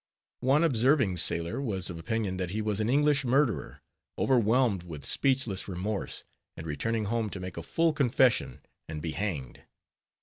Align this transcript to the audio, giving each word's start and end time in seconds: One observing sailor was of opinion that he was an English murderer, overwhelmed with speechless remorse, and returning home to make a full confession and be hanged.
One 0.39 0.63
observing 0.63 1.17
sailor 1.17 1.61
was 1.61 1.91
of 1.91 1.99
opinion 1.99 2.37
that 2.37 2.49
he 2.49 2.59
was 2.59 2.79
an 2.79 2.89
English 2.89 3.23
murderer, 3.23 3.83
overwhelmed 4.17 4.81
with 4.81 5.05
speechless 5.05 5.67
remorse, 5.67 6.23
and 6.57 6.65
returning 6.65 7.05
home 7.05 7.29
to 7.29 7.39
make 7.39 7.55
a 7.55 7.61
full 7.61 7.93
confession 7.93 8.61
and 8.89 8.99
be 8.99 9.11
hanged. 9.11 9.61